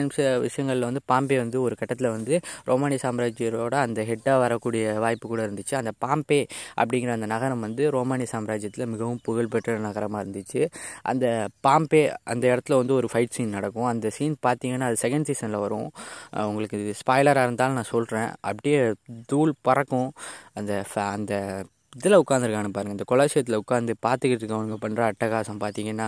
விஷயங்களில் 0.46 0.87
வந்து 0.88 1.02
பாம்பே 1.12 1.38
வந்து 1.43 1.58
ஒரு 1.67 1.75
கட்டத்தில் 1.81 2.11
வந்து 2.17 2.34
ரோமானிய 2.70 2.99
சாம்ராஜ்யரோட 3.05 3.75
அந்த 3.87 4.02
ஹெட்டாக 4.11 4.37
வரக்கூடிய 4.44 4.84
வாய்ப்பு 5.05 5.26
கூட 5.32 5.40
இருந்துச்சு. 5.49 5.75
அந்த 5.81 5.93
பாம்பே 6.05 6.40
அப்படிங்கிற 6.81 7.12
அந்த 7.19 7.29
நகரம் 7.34 7.64
வந்து 7.67 7.90
ரோமானிய 7.96 8.28
சாம்ராஜ்யத்தில் 8.35 8.87
மிகவும் 8.94 9.20
புகழ்பெற்ற 9.28 9.76
நகரமாக 9.88 10.23
இருந்துச்சு. 10.25 10.62
அந்த 11.12 11.26
பாம்பே 11.69 12.02
அந்த 12.35 12.44
இடத்துல 12.55 12.78
வந்து 12.82 12.96
ஒரு 13.00 13.11
ஃபைட் 13.12 13.35
சீன் 13.38 13.55
நடக்கும். 13.58 13.90
அந்த 13.94 14.11
சீன் 14.19 14.37
பார்த்தீங்கன்னா 14.49 14.88
அது 14.93 15.02
செகண்ட் 15.05 15.28
சீசனில் 15.31 15.62
வரும். 15.67 15.90
உங்களுக்கு 16.50 16.78
இது 16.85 16.94
ஸ்பாய்லராக 17.02 17.49
இருந்தாலும் 17.49 17.78
நான் 17.81 17.93
சொல்கிறேன் 17.94 18.31
அப்படியே 18.49 18.81
தூள் 19.32 19.55
பறக்கும். 19.69 20.11
அந்த 20.61 20.73
அந்த 21.17 21.35
இதில் 22.00 22.17
உட்காந்துருக்கானு 22.21 22.69
பாருங்கள் 22.75 22.97
இந்த 22.97 23.05
கொலாசியத்தில் 23.11 23.56
உட்காந்து 23.62 23.93
பார்த்துக்கிட்டு 24.05 24.43
இருக்கவனுங்க 24.43 24.77
பண்ணுற 24.85 25.00
அட்டகாசம் 25.11 25.59
பார்த்தீங்கன்னா 25.65 26.06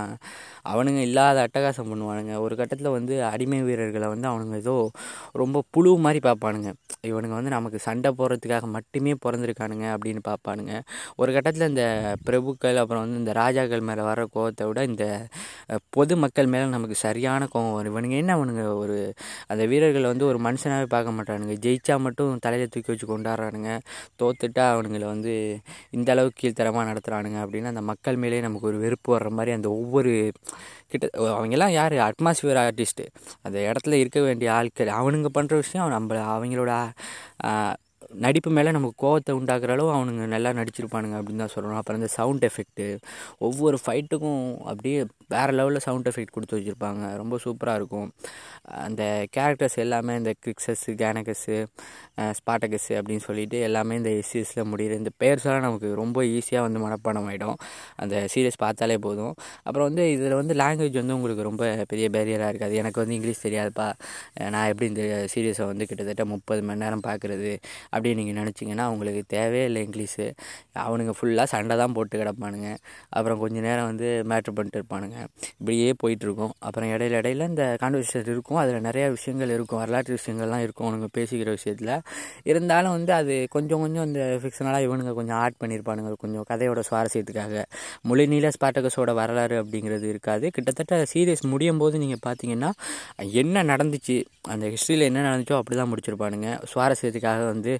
அவனுங்க 0.70 1.00
இல்லாத 1.08 1.38
அட்டகாசம் 1.46 1.90
பண்ணுவானுங்க. 1.90 2.34
ஒரு 2.44 2.54
கட்டத்தில் 2.60 2.88
வந்து 2.96 3.14
அடிமை 3.30 3.58
வீரர்களை 3.66 4.08
வந்து 4.12 4.26
அவனுங்க 4.30 4.56
ஏதோ 4.62 4.74
ரொம்ப 5.42 5.62
புழு 5.74 5.90
மாதிரி 6.04 6.20
பார்ப்பானுங்க. 6.28 6.70
இவனுங்க 7.10 7.34
வந்து 7.38 7.52
நமக்கு 7.56 7.80
சண்டை 7.86 8.12
போடுறதுக்காக 8.20 8.68
மட்டுமே 8.76 9.12
பிறந்திருக்கானுங்க 9.24 9.86
அப்படின்னு 9.96 10.22
பார்ப்பானுங்க. 10.30 10.72
ஒரு 11.22 11.30
கட்டத்தில் 11.36 11.68
இந்த 11.72 11.84
பிரபுக்கள் 12.28 12.80
அப்புறம் 12.82 13.04
வந்து 13.04 13.20
இந்த 13.22 13.34
ராஜாக்கள் 13.40 13.86
மேலே 13.90 14.04
வர 14.10 14.24
கோவத்தை 14.36 14.66
விட 14.70 14.82
இந்த 14.92 15.04
பொது 15.96 16.16
மக்கள் 16.24 16.50
மேலே 16.54 16.66
நமக்கு 16.76 16.98
சரியான 17.06 17.42
கோவம் 17.54 17.76
வரும். 17.76 17.92
இவனுங்க 17.94 18.18
என்ன 18.22 18.32
அவனுங்க 18.38 18.64
ஒரு 18.82 18.98
அந்த 19.52 19.62
வீரர்களை 19.74 20.08
வந்து 20.14 20.28
ஒரு 20.32 20.40
மனுஷனாகவே 20.48 20.88
பார்க்க 20.96 21.16
மாட்டானுங்க. 21.18 21.56
ஜெயிச்சா 21.66 21.96
மட்டும் 22.08 22.42
தலையை 22.48 22.68
தூக்கி 22.72 22.92
வச்சு 22.94 23.08
கொண்டாடுறானுங்க. 23.14 23.70
தோத்துட்டா 24.22 24.66
அவனுங்களை 24.74 25.06
வந்து 25.14 25.34
இந்த 25.90 26.12
அளவுக்கு 26.12 26.40
கீழ்த்தரமாக 26.40 26.86
நடத்துகிறானுங்க 26.90 27.38
அப்படின்னு 27.44 27.64
அந்த 27.64 27.80
மக்கள் 27.82 28.16
மேலே 28.16 28.40
நமக்கு 28.40 28.66
ஒரு 28.66 28.78
வெறுப்பு 28.78 29.18
வர்ற 29.18 29.30
மாதிரி 29.30 29.52
அந்த 29.52 29.68
ஒவ்வொரு 29.70 30.12
கிட்ட 30.88 31.06
அவங்கெல்லாம் 31.30 31.72
யார்? 31.72 31.94
அட்மாஸ்பியர் 32.08 32.60
ஆர்டிஸ்ட்டு 32.64 33.06
அந்த 33.42 33.58
இடத்துல 33.58 33.92
இருக்க 33.92 34.20
வேண்டிய 34.20 34.52
ஆட்கள் 34.52 34.92
அவனுங்க 34.98 35.30
பண்ணுற 35.38 35.54
விஷயம் 35.54 35.88
நம்ம 35.88 36.20
அவங்களோட 36.34 36.72
நடிப்பு 38.24 38.50
மேலே 38.56 38.70
நமக்கு 38.76 38.96
கோவத்தை 39.04 39.32
உண்டாக்குற 39.38 39.72
அளவு 39.76 39.90
அவனுங்க 39.96 40.24
நல்லா 40.34 40.50
நடிச்சிருப்பானுங்க 40.58 41.16
அப்படின்னு 41.20 41.42
தான் 41.44 41.54
சொல்லணும். 41.54 41.78
அப்புறம் 41.80 42.00
இந்த 42.00 42.10
சவுண்ட் 42.16 42.44
எஃபெக்ட்டு 42.48 42.86
ஒவ்வொரு 43.46 43.78
ஃபைட்டுக்கும் 43.84 44.44
அப்படியே 44.70 44.98
வேறு 45.34 45.52
லெவலில் 45.58 45.84
சவுண்ட் 45.86 46.08
எஃபெக்ட் 46.10 46.34
கொடுத்து 46.36 46.56
வச்சுருப்பாங்க. 46.58 47.02
ரொம்ப 47.20 47.38
சூப்பராக 47.44 47.80
இருக்கும். 47.80 48.08
அந்த 48.86 49.02
கேரக்டர்ஸ் 49.36 49.78
எல்லாமே 49.84 50.14
இந்த 50.20 50.34
கிரிக்ஸஸ்ஸு 50.44 50.94
கேனகஸ்ஸு 51.02 51.58
ஸ்பாட்டகஸ்ஸு 52.38 52.94
அப்படின்னு 53.00 53.24
சொல்லிட்டு 53.28 53.58
எல்லாமே 53.68 53.94
இந்த 54.00 54.12
எஸ்சிஎஸில் 54.20 54.68
முடியுது. 54.72 54.98
இந்த 55.02 55.12
பேர்ஸ்லாம் 55.22 55.64
நமக்கு 55.66 55.88
ரொம்ப 56.02 56.24
ஈஸியாக 56.36 56.66
வந்து 56.66 56.82
மனப்பாடம் 56.84 57.28
ஆகிடும் 57.30 57.56
அந்த 58.04 58.14
சீரியஸ் 58.34 58.60
பார்த்தாலே 58.64 58.98
போதும். 59.06 59.34
அப்புறம் 59.66 59.88
வந்து 59.88 60.04
இதில் 60.16 60.36
வந்து 60.40 60.54
லாங்குவேஜ் 60.62 61.00
வந்து 61.02 61.16
உங்களுக்கு 61.18 61.48
ரொம்ப 61.50 61.64
பெரிய 61.92 62.08
பேரியராக 62.16 62.52
இருக்காது. 62.52 62.74
எனக்கு 62.82 63.00
வந்து 63.02 63.16
இங்கிலீஷ் 63.18 63.44
தெரியாதுப்பா. 63.46 63.88
நான் 64.54 64.68
எப்படி 64.72 64.88
இந்த 64.92 65.04
சீரியஸை 65.34 65.66
வந்து 65.72 65.86
கிட்டத்தட்ட 65.90 66.24
முப்பது 66.34 66.62
மணி 66.68 66.82
நேரம் 66.84 67.04
பார்க்குறது? 67.08 67.52
அப்படின்னு 68.04 68.20
நீங்கள் 68.20 68.38
நினச்சிங்கன்னா 68.40 68.84
அவங்களுக்கு 68.88 69.20
தேவையே 69.34 69.64
இல்லை 69.68 69.80
இங்கிலீஷு. 69.86 70.24
அவனுங்க 70.84 71.12
ஃபுல்லாக 71.18 71.46
சண்டை 71.52 71.74
தான் 71.80 71.92
போட்டு 71.96 72.16
கிடப்பானுங்க. 72.22 72.68
அப்புறம் 73.08 73.38
கொஞ்சம் 73.42 73.64
நேரம் 73.66 73.86
வந்து 73.90 74.08
மேட்ரு 74.30 74.52
பண்ணிட்டு 74.56 74.78
இருப்பானுங்க. 74.80 75.18
இப்படியே 75.60 75.88
போயிட்டுருக்கும். 76.02 76.52
அப்புறம் 76.66 76.90
இடையில 76.94 77.18
இடையில 77.20 77.48
இந்த 77.52 77.76
கான்வர்சேஷன் 77.82 78.30
இருக்கும். 78.34 78.58
அதில் 78.62 78.84
நிறையா 78.88 79.06
விஷயங்கள் 79.16 79.52
இருக்கும். 79.56 79.80
வரலாற்று 79.82 80.18
விஷயங்கள்லாம் 80.18 80.64
இருக்கும் 80.66 80.86
அவனுங்க 80.88 81.08
பேசிக்கிற 81.18 81.50
விஷயத்தில். 81.58 81.92
இருந்தாலும் 82.50 82.94
வந்து 82.96 83.12
அது 83.20 83.34
கொஞ்சம் 83.56 83.82
கொஞ்சம் 83.84 84.06
இந்த 84.10 84.22
ஃபிக்ஷனலாக 84.42 84.86
இவனுங்க 84.88 85.14
கொஞ்சம் 85.20 85.38
ஆட் 85.44 85.58
பண்ணியிருப்பானுங்க 85.62 86.12
கொஞ்சம் 86.24 86.46
கதையோட 86.50 86.82
சுவாரஸ்யத்துக்காக. 86.90 87.62
மொழிநீள 88.10 88.52
ஸ்பாட்டகஸோட 88.58 89.14
வரலாறு 89.20 89.56
அப்படிங்கிறது 89.62 90.08
இருக்காது. 90.14 90.50
கிட்டத்தட்ட 90.58 91.02
சீரியஸ் 91.14 91.44
முடியும் 91.54 91.82
போது 91.84 91.98
நீங்கள் 92.04 92.24
பார்த்தீங்கன்னா 92.28 92.72
என்ன 93.42 93.64
நடந்துச்சு 93.72 94.18
அந்த 94.52 94.66
ஹிஸ்ட்ரியில் 94.74 95.08
என்ன 95.10 95.20
நடந்துச்சோ 95.28 95.56
அப்படி 95.60 95.76
தான் 95.80 95.90
முடிச்சிருப்பானுங்க. 95.92 96.48
சுவாரஸ்யத்துக்காக 96.72 97.42
வந்து 97.52 97.72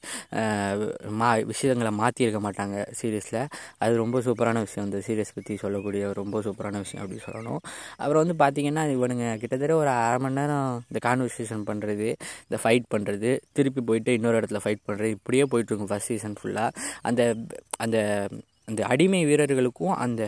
மா 1.20 1.28
விஷயங்களை 1.52 1.92
மாற்றிருக்க 2.00 2.40
மாட்டாங்க 2.46 2.76
சீரியஸில் 3.00 3.40
அது 3.82 3.92
ரொம்ப 4.02 4.20
சூப்பரான 4.26 4.62
விஷயம். 4.66 4.86
அந்த 4.88 5.00
சீரியஸ் 5.08 5.34
பற்றி 5.38 5.56
சொல்லக்கூடிய 5.64 6.12
ரொம்ப 6.20 6.42
சூப்பரான 6.46 6.82
விஷயம் 6.84 7.02
அப்படின்னு 7.04 7.26
சொல்லணும். 7.28 7.60
அப்புறம் 8.02 8.22
வந்து 8.24 8.36
பார்த்திங்கன்னா 8.44 8.84
இவனுங்க 8.96 9.26
கிட்டத்தட்ட 9.42 9.74
ஒரு 9.82 9.92
அரை 10.06 10.18
மணி 10.24 10.38
நேரம் 10.40 10.70
இந்த 10.90 11.00
கான்வர்சேஷன் 11.08 11.64
பண்ணுறது 11.70 12.08
இந்த 12.46 12.58
ஃபைட் 12.64 12.88
பண்ணுறது 12.94 13.30
திருப்பி 13.58 13.82
போயிட்டு 13.90 14.12
இன்னொரு 14.18 14.38
இடத்துல 14.40 14.62
ஃபைட் 14.64 14.84
பண்ணுறது 14.88 15.10
இப்படியே 15.18 15.46
போயிட்டுருக்கும் 15.52 15.92
ஃபஸ்ட் 15.92 16.10
சீசன் 16.12 16.38
ஃபுல்லாக 16.40 16.70
அந்த 17.10 17.22
அந்த 17.84 17.98
அந்த 18.68 18.80
அடிமை 18.92 19.20
வீரர்களுக்கும் 19.24 19.94
அந்த 20.04 20.22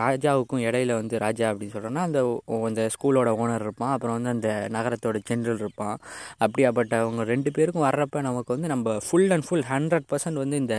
ராஜாவுக்கும் 0.00 0.62
இடையில 0.68 0.94
வந்து 1.00 1.18
ராஜா 1.24 1.46
அப்படின்னு 1.50 1.74
சொல்கிறோன்னா 1.76 2.02
அந்த 2.08 2.20
அந்த 2.68 2.82
ஸ்கூலோட 2.94 3.28
ஓனர் 3.42 3.64
இருப்பான். 3.66 3.92
அப்புறம் 3.94 4.16
வந்து 4.16 4.32
அந்த 4.34 4.50
நகரத்தோட 4.76 5.18
ஜென்ரல் 5.30 5.62
இருப்பான். 5.64 5.96
அப்படியாப்பட்ட 6.44 6.94
அவங்க 7.04 7.24
ரெண்டு 7.32 7.50
பேருக்கும் 7.50 7.86
வர்றப்ப 7.88 8.20
நமக்கு 8.28 8.54
வந்து 8.54 8.68
நம்ம 8.74 8.96
full 9.06 9.30
and 9.36 9.46
full 9.48 9.66
hundred 9.72 10.06
percent 10.12 10.40
வந்து 10.42 10.56
இந்த 10.56 10.76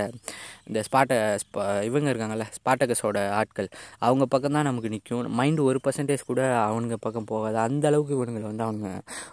இந்த 0.67 0.79
ஸ்பாட்ட 0.87 1.17
ஸ்பா 1.43 1.63
இவங்க 1.89 2.07
இருக்காங்கல்ல 2.13 2.45
ஸ்பாட்டகஸோட 2.57 3.17
ஆட்கள். 3.39 3.69
அவங்க 4.07 4.25
பக்கம் 4.25 4.55
தான் 4.57 4.67
நமக்கு 4.69 4.89
நிற்கும் 4.89 5.27
மைண்டு 5.39 5.61
ஒரு 5.69 5.79
பர்சன்டேஜ் 5.87 6.27
கூட 6.31 6.41
அவனுங்க 6.67 6.97
பக்கம் 7.07 7.29
போகாது. 7.33 7.57
அந்த 7.57 7.87
அளவுக்கு 7.87 8.15
இவனுங்களை 8.17 8.47
வந்து 8.51 8.65
அவனுங்க 8.67 8.91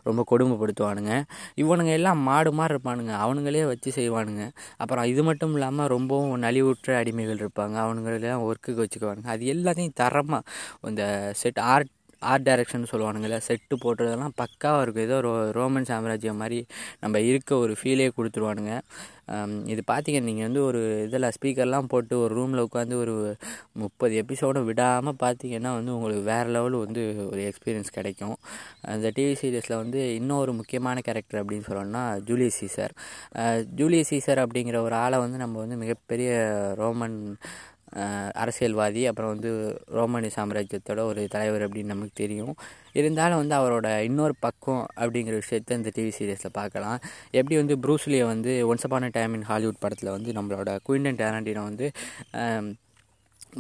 ரொம்ப 0.09 0.25
கொடுமைப்படுத்துவானுங்க. 0.31 1.15
இவனுங்க 1.65 1.93
எல்லாம் 1.99 2.21
மாடு 2.31 2.53
மாதிரி 2.53 2.75
இருப்பானுங்க. 2.75 3.13
அவனுங்களே 3.25 3.65
வச்சு 3.73 3.91
செய்வானுங்க. 4.01 4.45
அப்புறம் 4.83 5.05
இது 5.05 5.23
மட்டும் 5.31 5.55
இல்லாமல் 5.59 5.91
ரொம்பவும் 5.97 6.43
நலிவுற்ற 6.43 6.93
அடிமைகள் 7.03 7.34
இருப்பாங்க. 7.41 7.77
அவனுங்களெல்லாம் 7.85 8.45
ஒர்க்குக்கு 8.45 8.87
வச்சுக்குவானுங்க. 8.87 9.27
அது 9.27 9.53
எல்லாத்தையும் 9.55 9.93
தரமாக 9.95 10.51
இந்த 10.83 11.31
செட் 11.35 11.59
ஆர்ட் 11.59 11.91
ஆர்ட் 12.33 12.47
டைரக்ஷன் 12.49 12.91
சொல்லுவானுங்கள்ல 12.93 13.39
செட்டு 13.49 13.75
போட்டுறதெல்லாம் 13.85 14.37
பக்காவாக 14.43 14.85
இருக்கும். 14.85 15.07
ஏதோ 15.09 15.17
ரோ 15.27 15.33
ரோமன் 15.59 15.91
சாம்ராஜ்யம் 15.91 16.41
மாதிரி 16.43 16.61
நம்ம 17.03 17.21
இருக்க 17.31 17.53
ஒரு 17.65 17.75
ஃபீலே 17.81 18.09
கொடுத்துருவானுங்க. 18.19 18.75
இது 19.73 19.83
பார்த்தீங்க 19.91 20.19
நீங்கள் 20.27 20.47
வந்து 20.47 20.61
ஒரு 20.69 20.81
இதில் 21.05 21.29
ஸ்பீக்கர்லாம் 21.37 21.89
போட்டு 21.93 22.15
ஒரு 22.25 22.33
ரூமில் 22.39 22.63
உட்காந்து 22.67 22.97
ஒரு 23.03 23.15
முப்பது 23.83 24.15
எபிசோடு 24.23 24.61
விடாமல் 24.69 25.19
பார்த்தீங்கன்னா 25.23 25.71
வந்து 25.79 25.95
உங்களுக்கு 25.97 26.25
வேறு 26.33 26.51
லெவலில் 26.57 26.83
வந்து 26.85 27.03
ஒரு 27.31 27.41
எக்ஸ்பீரியன்ஸ் 27.51 27.97
கிடைக்கும். 27.99 28.37
அந்த 28.95 29.11
டிவி 29.19 29.35
சீரியஸில் 29.43 29.81
வந்து 29.83 30.01
இன்னொரு 30.21 30.53
முக்கியமான 30.61 30.97
கேரக்டர் 31.09 31.41
அப்படின்னு 31.43 31.69
சொல்லணும்னா 31.71 32.05
ஜூலியஸ் 32.31 32.61
சீசர் 32.63 32.95
ஜூலியஸ் 33.81 34.13
சீசர் 34.15 34.43
அப்படிங்கிற 34.45 34.81
ஒரு 34.89 34.97
ஆளை 35.05 35.21
வந்து 35.25 35.41
நம்ம 35.45 35.59
வந்து 35.65 35.79
மிகப்பெரிய 35.85 36.33
ரோமன் 36.83 37.19
அரசியல்வாதி 38.43 39.03
அப்புறம் 39.09 39.33
வந்து 39.35 39.51
ரோமானிய 39.97 40.31
சாம்ராஜ்யத்தோட 40.37 41.01
ஒரு 41.11 41.23
தலைவர் 41.35 41.65
அப்படின்னு 41.67 41.93
நமக்கு 41.95 42.15
தெரியும். 42.23 42.55
இருந்தாலும் 43.01 43.41
வந்து 43.43 43.57
அவரோட 43.61 43.89
இன்னொரு 44.09 44.35
பக்கம் 44.47 44.83
அப்படிங்கிற 45.03 45.35
விஷயத்த 45.43 45.79
இந்த 45.81 45.93
டிவி 45.97 46.13
சீரியஸில் 46.19 46.57
பார்க்கலாம். 46.61 46.99
எப்படி 47.41 47.57
வந்து 47.63 47.77
ப்ரூஸ்லியை 47.85 48.25
வந்து 48.33 48.55
once 48.71 48.87
upon a 48.89 49.11
time 49.19 49.37
in 49.39 49.49
Hollywood 49.51 49.83
படத்தில் 49.85 50.15
வந்து 50.17 50.33
நம்மளோட 50.39 50.79
குயின்டன் 50.89 51.21
டேரண்டினோ 51.23 51.65
வந்து 51.71 51.89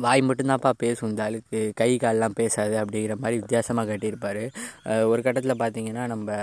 வாய் 0.04 0.22
மட்டும்தான்ப்பா 0.28 0.70
பேசும். 0.82 1.10
இந்த 1.10 1.22
ஆளுக்கு 1.24 1.58
கை 1.80 1.90
கால்லாம் 2.04 2.38
பேசாது 2.38 2.74
அப்படிங்கிற 2.82 3.14
மாதிரி 3.24 3.36
வித்தியாசமாக 3.42 3.90
கட்டியிருப்பார். 3.90 4.44
ஒரு 5.12 5.20
கட்டத்தில் 5.26 5.60
பார்த்தீங்கன்னா 5.62 6.04
நம்ம 6.12 6.38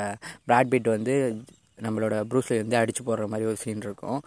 பிராட்பிட் 0.49 0.87
வந்து 0.95 1.15
நம்மளோட 1.85 2.15
ப்ரூஸ்லி 2.31 2.57
வந்து 2.63 2.77
அடித்து 2.81 3.03
போடுற 3.09 3.25
மாதிரி 3.33 3.47
ஒரு 3.51 3.59
சீன் 3.63 3.83
இருக்கும். 3.87 4.19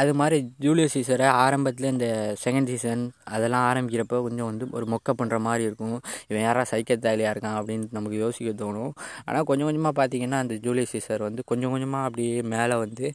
அது 0.00 0.12
மாதிரி 0.20 0.38
ஜூலியஸ் 0.64 0.94
சீசரை 0.96 1.28
ஆரம்பத்தில் 1.44 1.90
இந்த 1.94 2.08
செகண்ட் 2.44 2.70
சீசன் 2.72 3.04
அதெல்லாம் 3.34 3.66
ஆரம்பிக்கிறப்போ 3.70 4.20
கொஞ்சம் 4.26 4.48
வந்து 4.50 4.66
ஒரு 4.78 4.88
மொக்க 4.94 5.14
பண்ணுற 5.20 5.38
மாதிரி 5.46 5.64
இருக்கும். 5.68 5.98
இவன் 6.30 6.44
யாரா 6.46 6.64
சைக்கத்தாலியாக 6.72 7.34
இருக்கான் 7.34 7.58
அப்படின்னு 7.60 7.88
நமக்கு 7.98 8.18
யோசிக்க 8.24 8.50
தோணும். 8.64 8.92
ஆனால் 9.28 9.46
கொஞ்சம் 9.50 9.68
கொஞ்சமாக 9.70 9.94
பார்த்தீங்கன்னா 10.00 10.40
அந்த 10.44 10.54
ஜூலியஸ் 10.66 10.94
சீசர் 10.94 11.26
வந்து 11.28 11.42
கொஞ்சம் 11.52 11.72
கொஞ்சமாக 11.74 12.08
அப்படியே 12.08 12.36
மேலே 12.54 12.76
வந்து 12.84 13.06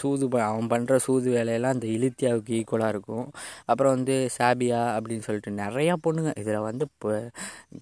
சூது 0.00 0.24
அவன் 0.48 0.70
பண்ணுற 0.72 0.94
சூது 1.06 1.28
வேலையெல்லாம் 1.36 1.74
அந்த 1.76 1.86
இலித்தியாவுக்கு 1.96 2.52
ஈக்குவலாக 2.60 2.94
இருக்கும். 2.94 3.26
அப்புறம் 3.70 3.94
வந்து 3.96 4.14
சாபியா 4.36 4.80
அப்படின்னு 4.96 5.24
சொல்லிட்டு 5.26 5.50
நிறையா 5.62 5.94
பொண்ணுங்க. 6.06 6.30
இதில் 6.42 6.66
வந்து 6.68 6.84
இப்போ 6.90 7.12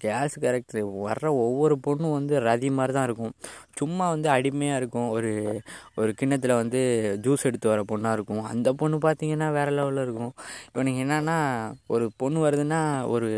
கேஸ் 0.03 0.35
கேரக்டர் 0.43 0.83
வர்ற 1.07 1.27
ஒவ்வொரு 1.45 1.75
பொண்ணும் 1.87 2.15
வந்து 2.17 2.35
ரதி 2.49 2.69
மாதிரி 2.77 2.93
தான் 2.97 3.07
இருக்கும். 3.09 3.33
சும்மா 3.79 4.05
வந்து 4.15 4.29
அடிமையாக 4.35 4.79
இருக்கும். 4.81 5.09
ஒரு 5.17 5.31
ஒரு 6.01 6.11
கிண்ணத்தில் 6.19 6.59
வந்து 6.61 6.81
ஜூஸ் 7.25 7.47
எடுத்து 7.49 7.73
வர 7.73 7.83
பொண்ணாக 7.93 8.17
இருக்கும். 8.19 8.43
அந்த 8.53 8.69
பொண்ணு 8.81 8.99
பார்த்தீங்கன்னா 9.07 9.49
வேறு 9.59 9.73
லெவலில் 9.79 10.05
இருக்கும். 10.07 10.33
இப்போ 10.67 10.83
நீங்கள் 10.89 11.05
என்னென்னா 11.07 11.39
ஒரு 11.95 12.07
பொண்ணு 12.23 12.39
வருதுன்னா 12.47 12.81
ஒரு 13.15 13.31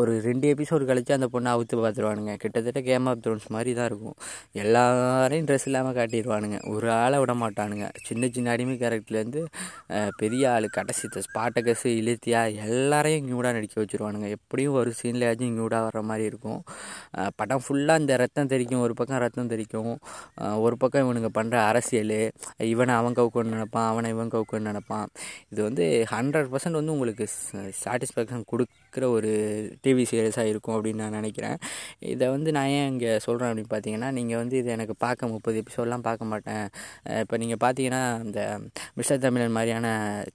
ஒரு 0.00 0.12
ரெண்டு 0.26 0.46
எபிசோடு 0.52 0.84
கழித்து 0.88 1.12
அந்த 1.16 1.26
பொண்ணை 1.32 1.48
அவுத்து 1.54 1.74
பார்த்துருவானுங்க 1.78 2.34
கிட்டத்தட்ட 2.42 2.80
கேம் 2.86 3.08
ஆஃப் 3.10 3.20
த்ரோன்ஸ் 3.24 3.48
மாதிரி 3.54 3.70
தான் 3.78 3.88
இருக்கும். 3.90 4.14
எல்லாரையும் 4.62 5.46
ட்ரெஸ் 5.48 5.66
இல்லாமல் 5.68 5.96
காட்டிடுவானுங்க 5.98 6.58
ஒரு 6.74 6.88
ஆளை 7.00 7.18
விட 7.22 7.32
மாட்டானுங்க. 7.42 7.86
சின்ன 8.08 8.30
சின்ன 8.36 8.52
அடிமை 8.54 8.76
கேரக்டர்லேருந்து 8.82 9.42
பெரிய 10.20 10.44
ஆள் 10.52 10.66
கடைசி 10.76 11.08
ஸ்பாட்டகஸ் 11.26 11.84
இலித்தியா 12.00 12.40
எல்லாரையும் 12.68 13.26
நியூடாக 13.28 13.52
நடிக்க 13.58 13.76
வச்சுருவானுங்க. 13.82 14.28
எப்படியும் 14.38 14.78
ஒரு 14.82 14.92
சீன்லேயாச்சும் 15.00 15.54
நியூடாக 15.58 15.86
வர்ற 15.88 16.02
மாதிரி 16.10 16.24
இருக்கும். 16.32 16.62
படம் 17.40 17.62
ஃபுல்லாக 17.64 18.02
இந்த 18.02 18.16
ரத்தம் 18.22 18.50
தெரிக்கும் 18.52 18.82
ஒரு 18.86 18.94
பக்கம் 18.98 19.22
ரத்தம் 19.24 19.50
தெரிக்கும் 19.54 19.92
ஒரு 20.64 20.76
பக்கம் 20.82 21.04
இவனுங்க 21.06 21.30
பண்ணுற 21.38 21.56
அரசியல் 21.70 22.16
இவனை 22.72 22.94
அவன் 23.00 23.16
கவுக்கணும்னு 23.18 23.56
நினப்பான் 23.56 23.88
அவனை 23.92 24.10
இவன் 24.14 24.32
கவுக்கணும்னு 24.34 24.70
நினப்பான். 24.72 25.08
இது 25.52 25.60
வந்து 25.68 25.84
ஹண்ட்ரட் 26.14 26.50
பர்சன்ட் 26.52 26.78
வந்து 26.80 26.94
உங்களுக்கு 26.96 27.26
சாட்டிஸ்ஃபேக்ஷன் 27.82 28.46
கொடுக்குற 28.52 29.04
ஒரு 29.16 29.30
டிவி 29.84 30.04
சீரியஸாக 30.10 30.50
இருக்கும் 30.52 30.76
அப்படின்னு 30.76 31.02
நான் 31.04 31.16
நினைக்கிறேன். 31.20 31.56
இதை 32.12 32.26
வந்து 32.36 32.50
நான் 32.56 32.70
ஏன் 32.78 32.88
இங்கே 32.92 33.12
சொல்கிறேன் 33.26 33.50
அப்படின்னு 33.50 33.72
பார்த்தீங்கன்னா 33.74 34.10
நீங்கள் 34.18 34.40
வந்து 34.42 34.56
இது 34.62 34.70
எனக்கு 34.76 34.96
பார்க்க 35.04 35.30
முப்பது 35.34 35.56
எபிசோடெலாம் 35.62 36.06
பார்க்க 36.08 36.30
மாட்டேன். 36.32 36.64
இப்போ 37.22 37.36
நீங்கள் 37.42 37.60
பார்த்தீங்கன்னா 37.64 38.02
இந்த 38.26 38.40
மிஸ்டர் 38.98 39.22
தமிழன் 39.26 39.56
மாதிரியான 39.58 39.86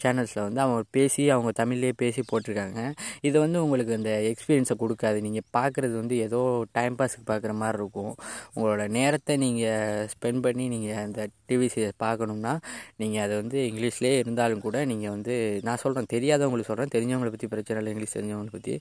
சேனல்ஸில் 0.03 0.43
வந்து 0.47 0.61
அவங்க 0.65 0.81
பேசி 0.97 1.23
அவங்க 1.35 1.51
தமிழ்லேயே 1.61 1.95
பேசி 2.03 2.23
போட்டிருக்காங்க. 2.31 2.81
இது 3.27 3.37
வந்து 3.45 3.57
உங்களுக்கு 3.65 3.93
அந்த 3.99 4.13
எக்ஸ்பீரியன்ஸை 4.31 4.77
கொடுக்காது. 4.83 5.19
நீங்கள் 5.27 5.47
பார்க்குறது 5.59 5.95
வந்து 6.01 6.17
ஏதோ 6.27 6.41
டைம் 6.75 6.97
பாஸுக்கு 6.99 7.25
பார்க்குற 7.31 7.53
மாதிரி 7.61 7.77
இருக்கும். 7.81 8.13
உங்களோட 8.55 8.83
நேரத்தை 8.97 9.33
நீங்கள் 9.45 10.05
ஸ்பெண்ட் 10.13 10.41
பண்ணி 10.45 10.65
நீங்கள் 10.73 11.01
அந்த 11.05 11.27
டிவி 11.49 11.67
சீரியஸ் 11.73 11.99
பார்க்கணும்னா 12.05 12.53
நீங்கள் 13.01 13.23
அதை 13.25 13.33
வந்து 13.41 13.57
இங்கிலீஷ்லேயே 13.69 14.15
இருந்தாலும் 14.23 14.63
கூட 14.67 14.77
நீங்கள் 14.91 15.13
வந்து 15.15 15.35
நான் 15.67 15.81
சொல்கிறேன் 15.83 16.09
தெரியாதவங்களுக்கு 16.15 16.69
சொல்கிறேன் 16.71 16.93
தெரிஞ்சவங்களை 16.95 17.31
பற்றி 17.35 17.49
பிரச்சனை 17.53 17.77
இல்லை 17.81 17.91
இங்கிலீஷ் 17.93 18.15
தெரிஞ்சவங்களை 18.17 18.53
பற்றி 18.57 18.73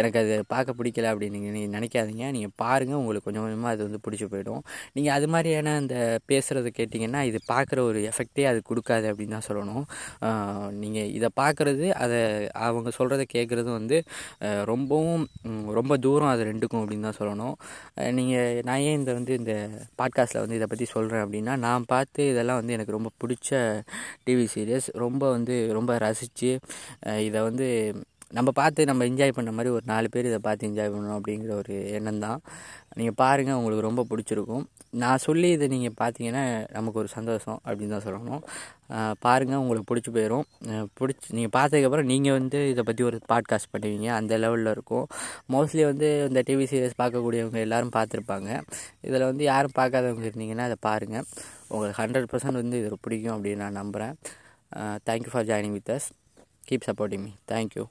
எனக்கு 0.00 0.18
அது 0.22 0.34
பார்க்க 0.54 0.78
பிடிக்கல 0.80 1.10
அப்படின்னு 1.12 1.40
நீங்கள் 1.46 1.72
நினைக்காதீங்க. 1.76 2.24
நீங்கள் 2.36 2.54
பாருங்கள் 2.64 3.00
உங்களுக்கு 3.02 3.26
கொஞ்சம் 3.28 3.44
கொஞ்சமாக 3.46 3.74
அது 3.74 3.82
வந்து 3.88 4.00
பிடிச்சி 4.06 4.26
போயிடும். 4.34 4.62
நீங்கள் 4.96 5.14
அது 5.16 5.26
மாதிரியான 5.34 5.74
அந்த 5.82 5.96
பேசுகிறத 6.30 6.70
கேட்டிங்கன்னா 6.78 7.22
இது 7.30 7.38
பார்க்குற 7.52 7.78
ஒரு 7.90 8.00
எஃபெக்டே 8.10 8.44
அது 8.50 8.60
கொடுக்காது 8.70 9.06
அப்படின்னு 9.12 9.36
தான் 9.36 9.48
சொல்லணும். 9.48 9.84
நீங்கள் 10.82 11.10
இதை 11.16 11.30
பார்க்குறது 11.40 11.86
அதை 12.04 12.20
அவங்க 12.66 12.90
சொல்கிறத 12.98 13.24
கேட்குறதும் 13.36 13.78
வந்து 13.80 13.98
ரொம்பவும் 14.72 15.24
ரொம்ப 15.78 15.92
தூரம் 16.06 16.32
அது 16.32 16.42
ரெண்டுக்கும் 16.50 16.82
அப்படின்னு 16.82 17.06
தான் 17.08 17.18
சொல்லணும். 17.18 17.31
நீங்கள் 18.12 18.60
நான் 18.62 18.78
ஏன் 18.78 18.98
இந்த 18.98 19.12
வந்து 19.12 19.34
இந்த 19.34 19.54
பாட்காஸ்ட்டில் 19.98 20.40
வந்து 20.40 20.54
இதை 20.54 20.66
பற்றி 20.66 20.84
சொல்கிறேன் 20.84 21.24
அப்படின்னா 21.24 21.56
நான் 21.56 21.84
பார்த்து 21.86 22.28
இதெல்லாம் 22.28 22.56
வந்து 22.56 22.72
எனக்கு 22.72 22.92
ரொம்ப 22.92 23.10
பிடிச்ச 23.20 23.50
டிவி 24.26 24.46
சீரியஸ் 24.54 24.88
ரொம்ப 24.92 25.30
வந்து 25.30 25.72
ரொம்ப 25.72 25.98
ரசித்து 25.98 26.58
இதை 27.18 27.42
வந்து 27.42 27.68
நம்ம 28.36 28.50
பார்த்து 28.58 28.86
நம்ம 28.90 29.04
என்ஜாய் 29.10 29.34
பண்ண 29.36 29.50
மாதிரி 29.56 29.70
ஒரு 29.76 29.84
நாலு 29.90 30.06
பேர் 30.12 30.28
இதை 30.28 30.38
பார்த்து 30.46 30.68
என்ஜாய் 30.68 30.90
பண்ணணும் 30.92 31.16
அப்படிங்கிற 31.16 31.52
ஒரு 31.62 31.74
எண்ணம் 31.96 32.20
தான் 32.24 32.38
நீங்கள் 32.98 33.16
பாருங்கள் 33.20 33.58
உங்களுக்கு 33.58 33.84
ரொம்ப 33.88 34.02
பிடிச்சிருக்கும். 34.10 34.64
நான் 35.02 35.22
சொல்லி 35.26 35.48
இதை 35.56 35.66
நீங்கள் 35.74 35.94
பார்த்தீங்கன்னா 36.00 36.42
நமக்கு 36.76 37.00
ஒரு 37.02 37.10
சந்தோஷம் 37.16 37.58
அப்படின்னு 37.66 37.94
தான் 37.96 38.04
சொல்லணும். 38.06 38.42
பாருங்கள் 39.24 39.60
உங்களுக்கு 39.62 39.88
பிடிச்சி 39.90 40.10
போயிடும் 40.16 40.46
பிடிச்சி 41.00 41.28
நீங்கள் 41.38 41.54
பார்த்ததுக்கப்புறம் 41.58 42.08
நீங்கள் 42.12 42.36
வந்து 42.38 42.58
இதை 42.72 42.84
பற்றி 42.90 43.04
ஒரு 43.10 43.18
பாட்காஸ்ட் 43.32 43.72
பண்ணுவீங்க. 43.74 44.08
அந்த 44.18 44.38
லெவலில் 44.44 44.72
இருக்கும். 44.76 45.06
மோஸ்ட்லி 45.54 45.84
வந்து 45.90 46.10
இந்த 46.28 46.42
டிவி 46.50 46.66
சீரியஸ் 46.72 47.00
பார்க்கக்கூடியவங்க 47.02 47.60
எல்லோரும் 47.66 47.94
பார்த்துருப்பாங்க. 47.98 48.50
இதில் 49.08 49.28
வந்து 49.30 49.44
யாரும் 49.52 49.76
பார்க்காதவங்க 49.80 50.28
இருந்தீங்கன்னா 50.30 50.68
அதை 50.70 50.78
பாருங்கள் 50.88 51.26
உங்களுக்கு 51.72 51.98
ஹண்ட்ரட் 52.02 52.30
பர்சன்ட் 52.32 52.62
வந்து 52.62 52.78
இது 52.82 53.00
பிடிக்கும் 53.06 53.34
அப்படின்னு 53.36 53.64
நான் 53.66 53.80
நம்புகிறேன் 53.82 54.14
thank you 55.08 55.32
for 55.34 55.48
joining 55.50 55.76
with 55.78 55.92
us 55.96 56.08
keep 56.68 56.88
supporting 56.90 57.24
me 57.28 57.34
thank you 57.52 57.84